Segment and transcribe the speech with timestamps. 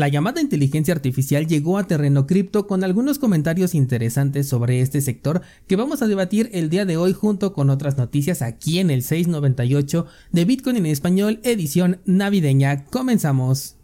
[0.00, 5.42] La llamada inteligencia artificial llegó a terreno cripto con algunos comentarios interesantes sobre este sector
[5.66, 9.02] que vamos a debatir el día de hoy junto con otras noticias aquí en el
[9.02, 12.86] 698 de Bitcoin en español edición navideña.
[12.86, 13.79] Comenzamos.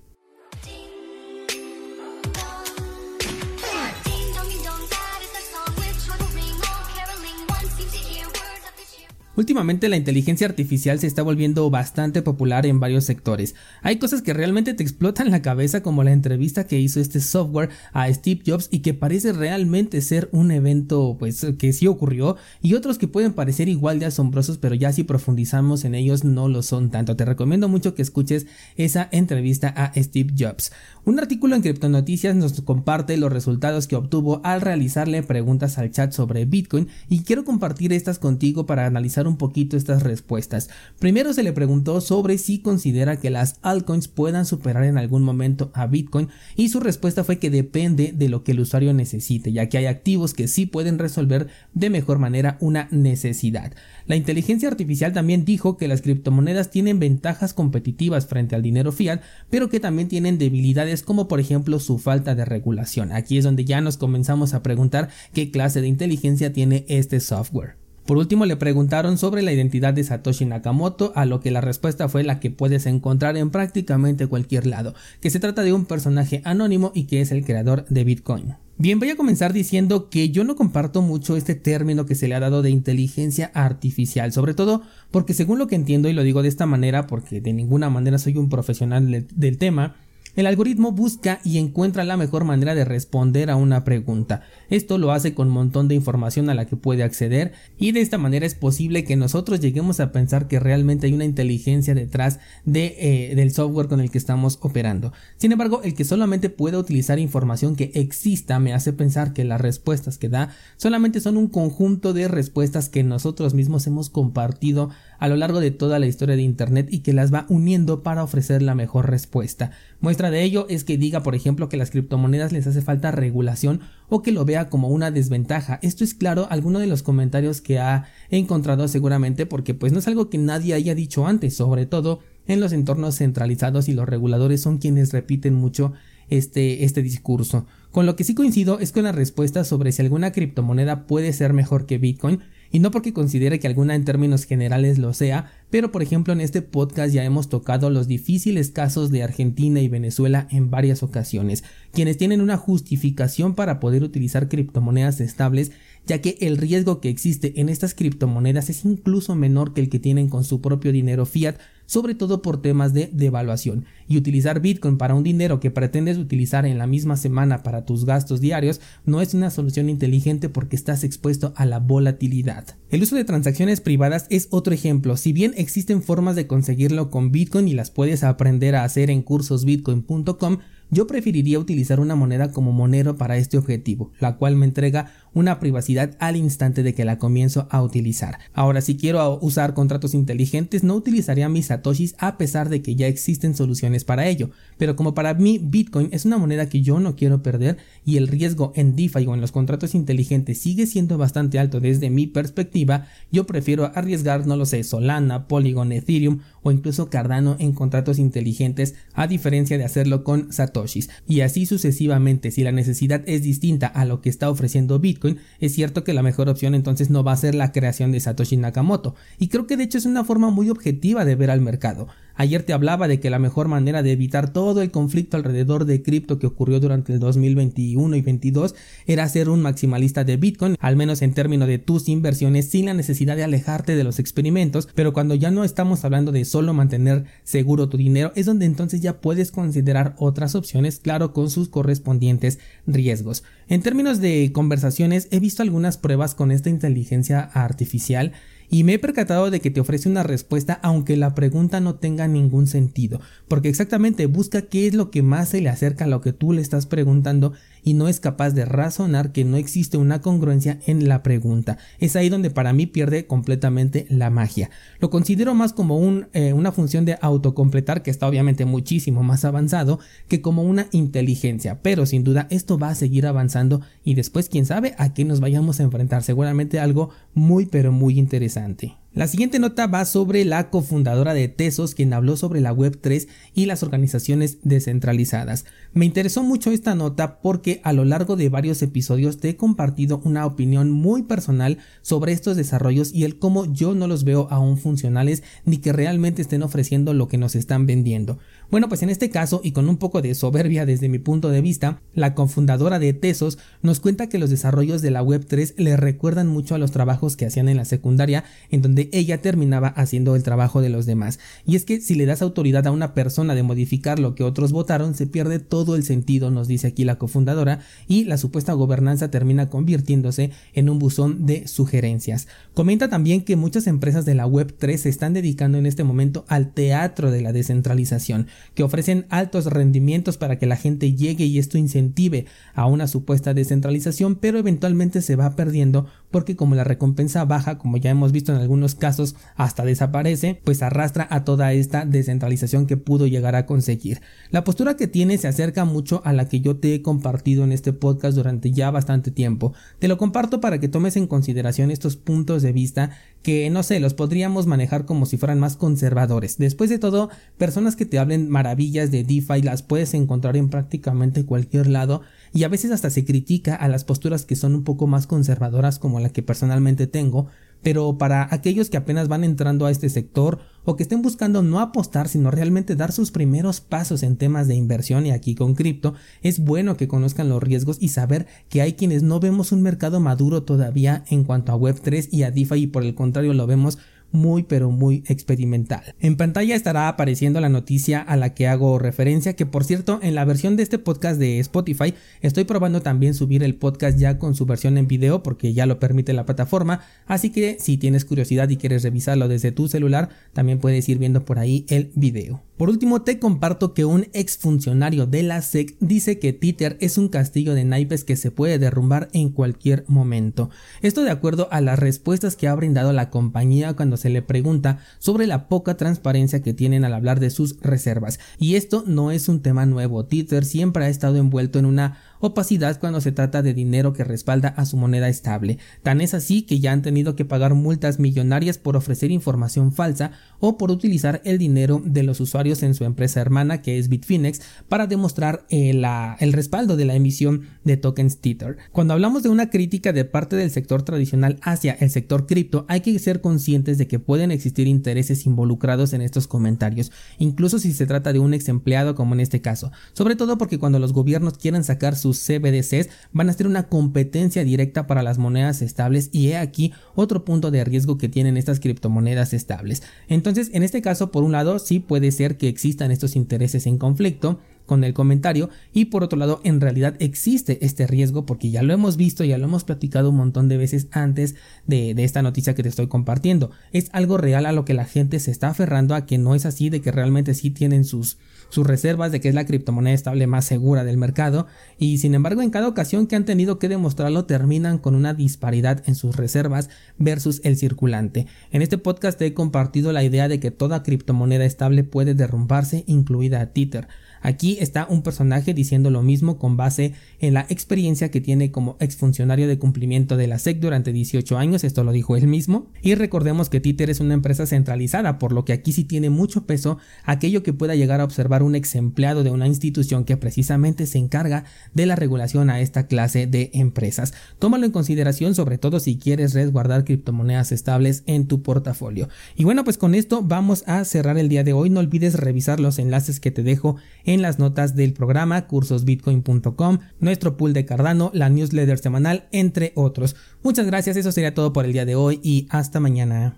[9.37, 13.54] Últimamente la inteligencia artificial se está volviendo bastante popular en varios sectores.
[13.82, 17.68] Hay cosas que realmente te explotan la cabeza como la entrevista que hizo este software
[17.92, 22.74] a Steve Jobs y que parece realmente ser un evento pues que sí ocurrió y
[22.74, 26.62] otros que pueden parecer igual de asombrosos pero ya si profundizamos en ellos no lo
[26.62, 27.14] son tanto.
[27.14, 28.46] Te recomiendo mucho que escuches
[28.77, 30.72] esa entrevista a Steve Jobs.
[31.05, 36.12] Un artículo en Criptonoticias nos comparte los resultados que obtuvo al realizarle preguntas al chat
[36.12, 40.68] sobre Bitcoin y quiero compartir estas contigo para analizar un poquito estas respuestas.
[40.98, 45.70] Primero se le preguntó sobre si considera que las altcoins puedan superar en algún momento
[45.74, 49.68] a Bitcoin y su respuesta fue que depende de lo que el usuario necesite, ya
[49.68, 53.72] que hay activos que sí pueden resolver de mejor manera una necesidad.
[54.06, 59.20] La inteligencia artificial también dijo que las criptomonedas tienen ventajas competitivas frente al dinero fiat,
[59.50, 63.12] pero que también tienen debilidades como por ejemplo su falta de regulación.
[63.12, 67.86] Aquí es donde ya nos comenzamos a preguntar qué clase de inteligencia tiene este software.
[68.06, 72.08] Por último le preguntaron sobre la identidad de Satoshi Nakamoto, a lo que la respuesta
[72.08, 76.40] fue la que puedes encontrar en prácticamente cualquier lado, que se trata de un personaje
[76.44, 78.54] anónimo y que es el creador de Bitcoin.
[78.78, 82.36] Bien, voy a comenzar diciendo que yo no comparto mucho este término que se le
[82.36, 86.42] ha dado de inteligencia artificial, sobre todo porque según lo que entiendo y lo digo
[86.42, 89.96] de esta manera porque de ninguna manera soy un profesional del tema,
[90.37, 94.42] el algoritmo busca y encuentra la mejor manera de responder a una pregunta.
[94.70, 98.03] Esto lo hace con un montón de información a la que puede acceder y de
[98.03, 102.39] esta manera es posible que nosotros lleguemos a pensar que realmente hay una inteligencia detrás
[102.64, 105.12] de, eh, del software con el que estamos operando.
[105.39, 109.61] Sin embargo, el que solamente pueda utilizar información que exista me hace pensar que las
[109.61, 115.28] respuestas que da solamente son un conjunto de respuestas que nosotros mismos hemos compartido a
[115.28, 118.62] lo largo de toda la historia de Internet y que las va uniendo para ofrecer
[118.62, 119.70] la mejor respuesta.
[120.00, 123.80] Muestra de ello es que diga, por ejemplo, que las criptomonedas les hace falta regulación
[124.08, 125.78] o que lo vea como una desventaja.
[125.82, 130.09] Esto es claro alguno de los comentarios que ha encontrado seguramente porque pues no es
[130.09, 134.62] algo que nadie haya dicho antes, sobre todo en los entornos centralizados y los reguladores
[134.62, 135.93] son quienes repiten mucho
[136.28, 137.66] este, este discurso.
[137.91, 141.53] Con lo que sí coincido es con la respuesta sobre si alguna criptomoneda puede ser
[141.53, 142.41] mejor que Bitcoin,
[142.71, 146.41] y no porque considere que alguna en términos generales lo sea, pero por ejemplo en
[146.41, 151.65] este podcast ya hemos tocado los difíciles casos de Argentina y Venezuela en varias ocasiones,
[151.93, 155.72] quienes tienen una justificación para poder utilizar criptomonedas estables
[156.06, 159.98] ya que el riesgo que existe en estas criptomonedas es incluso menor que el que
[159.98, 161.56] tienen con su propio dinero fiat,
[161.87, 163.87] sobre todo por temas de devaluación.
[164.09, 168.05] Y utilizar Bitcoin para un dinero que pretendes utilizar en la misma semana para tus
[168.05, 172.77] gastos diarios no es una solución inteligente porque estás expuesto a la volatilidad.
[172.91, 175.17] El uso de transacciones privadas es otro ejemplo.
[175.17, 179.23] Si bien existen formas de conseguirlo con Bitcoin y las puedes aprender a hacer en
[179.23, 180.59] cursosbitcoin.com,
[180.91, 185.59] yo preferiría utilizar una moneda como monero para este objetivo, la cual me entrega una
[185.59, 188.39] privacidad al instante de que la comienzo a utilizar.
[188.55, 191.71] Ahora, si quiero usar contratos inteligentes, no utilizaría mis
[192.19, 194.51] a pesar de que ya existen soluciones para ello.
[194.79, 198.29] Pero como para mí Bitcoin es una moneda que yo no quiero perder y el
[198.29, 203.07] riesgo en DeFi o en los contratos inteligentes sigue siendo bastante alto desde mi perspectiva,
[203.33, 208.97] yo prefiero arriesgar, no lo sé, Solana, Polygon, Ethereum o incluso Cardano en contratos inteligentes
[209.15, 211.10] a diferencia de hacerlo con satoshis.
[211.28, 215.75] Y así sucesivamente, si la necesidad es distinta a lo que está ofreciendo Bitcoin, es
[215.75, 219.15] cierto que la mejor opción entonces no va a ser la creación de Satoshi Nakamoto,
[219.38, 222.09] y creo que de hecho es una forma muy objetiva de ver al mercado.
[222.39, 226.03] Ayer te hablaba de que la mejor manera de evitar todo el conflicto alrededor de
[226.03, 228.75] cripto que ocurrió durante el 2021 y 2022
[229.07, 232.95] era ser un maximalista de Bitcoin, al menos en términos de tus inversiones, sin la
[232.95, 237.25] necesidad de alejarte de los experimentos, pero cuando ya no estamos hablando de solo mantener
[237.43, 242.59] seguro tu dinero, es donde entonces ya puedes considerar otras opciones, claro, con sus correspondientes
[242.87, 243.45] riesgos.
[243.69, 248.33] En términos de conversaciones, he visto algunas pruebas con esta inteligencia artificial
[248.68, 252.28] y me he percatado de que te ofrece una respuesta aunque la pregunta no tenga
[252.28, 256.20] ningún sentido, porque exactamente busca qué es lo que más se le acerca a lo
[256.20, 257.52] que tú le estás preguntando
[257.86, 261.78] y no es capaz de razonar que no existe una congruencia en la pregunta.
[262.00, 264.70] Es ahí donde para mí pierde completamente la magia.
[264.98, 269.44] Lo considero más como un, eh, una función de autocompletar que está obviamente muchísimo más
[269.44, 274.48] avanzado que como una inteligencia, pero sin duda esto va a seguir avanzando y después
[274.48, 278.96] quién sabe a qué nos vayamos a enfrentar, seguramente algo muy pero muy interesante.
[279.16, 283.64] La siguiente nota va sobre la cofundadora de Tesos, quien habló sobre la Web3 y
[283.64, 285.64] las organizaciones descentralizadas.
[285.94, 290.20] Me interesó mucho esta nota porque a lo largo de varios episodios te he compartido
[290.24, 294.76] una opinión muy personal sobre estos desarrollos y el cómo yo no los veo aún
[294.76, 298.38] funcionales ni que realmente estén ofreciendo lo que nos están vendiendo.
[298.70, 301.62] Bueno, pues en este caso, y con un poco de soberbia desde mi punto de
[301.62, 306.48] vista, la cofundadora de Tesos nos cuenta que los desarrollos de la Web3 le recuerdan
[306.48, 310.43] mucho a los trabajos que hacían en la secundaria, en donde ella terminaba haciendo el
[310.43, 311.38] trabajo de los demás.
[311.67, 314.73] Y es que si le das autoridad a una persona de modificar lo que otros
[314.73, 319.31] votaron, se pierde todo el sentido, nos dice aquí la cofundadora, y la supuesta gobernanza
[319.31, 322.49] termina convirtiéndose en un buzón de sugerencias.
[322.75, 326.73] Comenta también que muchas empresas de la Web3 se están dedicando en este momento al
[326.73, 331.79] teatro de la descentralización que ofrecen altos rendimientos para que la gente llegue y esto
[331.79, 337.79] incentive a una supuesta descentralización, pero eventualmente se va perdiendo porque como la recompensa baja,
[337.79, 342.87] como ya hemos visto en algunos casos, hasta desaparece, pues arrastra a toda esta descentralización
[342.87, 344.20] que pudo llegar a conseguir.
[344.50, 347.72] La postura que tiene se acerca mucho a la que yo te he compartido en
[347.72, 349.72] este podcast durante ya bastante tiempo.
[349.98, 353.10] Te lo comparto para que tomes en consideración estos puntos de vista
[353.46, 356.58] que no sé, los podríamos manejar como si fueran más conservadores.
[356.58, 361.46] Después de todo, personas que te hablen maravillas de DeFi las puedes encontrar en prácticamente
[361.46, 362.22] cualquier lado
[362.52, 366.00] y a veces hasta se critica a las posturas que son un poco más conservadoras
[366.00, 367.46] como la que personalmente tengo,
[367.86, 371.78] pero para aquellos que apenas van entrando a este sector o que estén buscando no
[371.78, 376.14] apostar sino realmente dar sus primeros pasos en temas de inversión y aquí con cripto,
[376.42, 380.18] es bueno que conozcan los riesgos y saber que hay quienes no vemos un mercado
[380.18, 383.98] maduro todavía en cuanto a Web3 y a DeFi y por el contrario lo vemos
[384.32, 386.14] muy pero muy experimental.
[386.20, 390.34] En pantalla estará apareciendo la noticia a la que hago referencia, que por cierto en
[390.34, 394.55] la versión de este podcast de Spotify estoy probando también subir el podcast ya con
[394.55, 398.69] su versión en video porque ya lo permite la plataforma, así que si tienes curiosidad
[398.69, 402.62] y quieres revisarlo desde tu celular, también puedes ir viendo por ahí el video.
[402.76, 407.29] Por último, te comparto que un exfuncionario de la SEC dice que Tether es un
[407.29, 410.69] castillo de naipes que se puede derrumbar en cualquier momento.
[411.00, 414.98] Esto de acuerdo a las respuestas que ha brindado la compañía cuando se le pregunta
[415.18, 418.38] sobre la poca transparencia que tienen al hablar de sus reservas.
[418.58, 420.24] Y esto no es un tema nuevo.
[420.24, 424.68] Tether siempre ha estado envuelto en una opacidad cuando se trata de dinero que respalda
[424.68, 425.78] a su moneda estable.
[426.02, 430.32] Tan es así que ya han tenido que pagar multas millonarias por ofrecer información falsa
[430.60, 434.60] o por utilizar el dinero de los usuarios en su empresa hermana que es Bitfinex
[434.88, 436.02] para demostrar eh,
[436.40, 438.76] el respaldo de la emisión de tokens Tether.
[438.92, 443.00] Cuando hablamos de una crítica de parte del sector tradicional hacia el sector cripto hay
[443.00, 448.06] que ser conscientes de que pueden existir intereses involucrados en estos comentarios, incluso si se
[448.06, 451.58] trata de un ex empleado como en este caso, sobre todo porque cuando los gobiernos
[451.58, 456.48] quieren sacar sus CBDCs van a ser una competencia directa para las monedas estables y
[456.48, 460.02] he aquí otro punto de riesgo que tienen estas criptomonedas estables.
[460.28, 463.98] Entonces, en este caso, por un lado, sí puede ser que existan estos intereses en
[463.98, 468.82] conflicto, con el comentario y por otro lado en realidad existe este riesgo porque ya
[468.82, 471.56] lo hemos visto ya lo hemos platicado un montón de veces antes
[471.86, 475.40] de, esta noticia que te estoy compartiendo es algo real a lo que la gente
[475.40, 478.38] se está aferrando a que no es así de que realmente sí tienen sus
[478.68, 481.66] sus reservas de que es la criptomoneda estable más segura del mercado
[481.98, 486.02] y sin embargo en cada ocasión que han tenido que demostrarlo terminan con una disparidad
[486.06, 488.46] en sus reservas versus el circulante.
[488.70, 493.72] En este podcast he compartido la idea de que toda criptomoneda estable puede derrumbarse incluida
[493.72, 494.08] Tether.
[494.42, 498.96] Aquí está un personaje diciendo lo mismo con base en la experiencia que tiene como
[499.00, 503.14] exfuncionario de cumplimiento de la SEC durante 18 años, esto lo dijo él mismo, y
[503.14, 506.98] recordemos que Tether es una empresa centralizada, por lo que aquí sí tiene mucho peso
[507.24, 511.19] aquello que pueda llegar a observar un ex empleado de una institución que precisamente se
[511.19, 511.64] encarga
[511.94, 514.35] de la regulación a esta clase de empresas.
[514.59, 519.28] Tómalo en consideración sobre todo si quieres resguardar criptomonedas estables en tu portafolio.
[519.57, 522.81] Y bueno, pues con esto vamos a cerrar el día de hoy, no olvides revisar
[522.81, 523.97] los enlaces que te dejo
[524.37, 530.37] en las notas del programa, cursosbitcoin.com, nuestro pool de Cardano, la newsletter semanal, entre otros.
[530.62, 533.57] Muchas gracias, eso sería todo por el día de hoy y hasta mañana.